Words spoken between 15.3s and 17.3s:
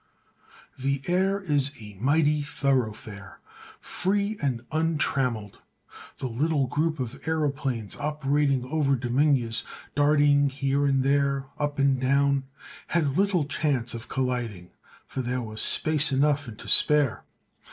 was space enough and to spare.